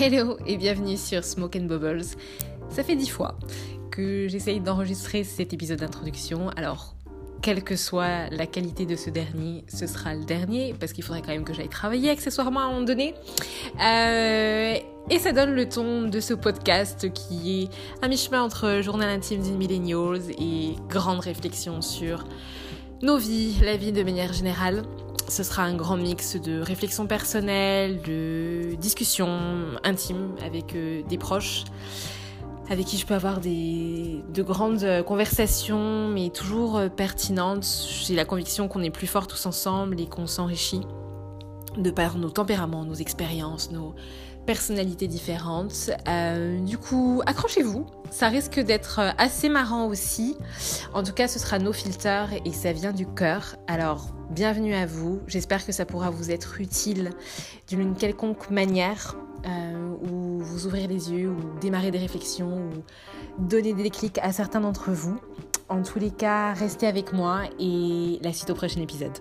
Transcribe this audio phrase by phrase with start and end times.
[0.00, 2.04] Hello et bienvenue sur Smoke and Bubbles.
[2.68, 3.36] Ça fait dix fois
[3.90, 6.50] que j'essaye d'enregistrer cet épisode d'introduction.
[6.50, 6.94] Alors,
[7.42, 11.22] quelle que soit la qualité de ce dernier, ce sera le dernier parce qu'il faudrait
[11.22, 13.14] quand même que j'aille travailler accessoirement à un moment donné.
[13.82, 14.76] Euh,
[15.10, 17.68] et ça donne le ton de ce podcast qui est
[18.04, 22.24] un mi-chemin entre journal intime d'une millennials et grande réflexion sur
[23.02, 24.82] nos vies, la vie de manière générale
[25.30, 29.38] ce sera un grand mix de réflexions personnelles, de discussions
[29.84, 31.64] intimes avec euh, des proches,
[32.70, 37.66] avec qui je peux avoir des, de grandes conversations, mais toujours euh, pertinentes.
[38.04, 40.82] J'ai la conviction qu'on est plus forts tous ensemble et qu'on s'enrichit
[41.78, 43.94] de par nos tempéraments, nos expériences, nos
[44.46, 45.90] personnalités différentes.
[46.08, 50.36] Euh, du coup, accrochez-vous, ça risque d'être assez marrant aussi.
[50.94, 53.56] En tout cas, ce sera nos filters et ça vient du cœur.
[53.66, 55.20] Alors, bienvenue à vous.
[55.26, 57.10] J'espère que ça pourra vous être utile
[57.68, 63.74] d'une quelconque manière euh, ou vous ouvrir les yeux ou démarrer des réflexions ou donner
[63.74, 65.18] des clics à certains d'entre vous.
[65.68, 69.18] En tous les cas, restez avec moi et la suite au prochain épisode.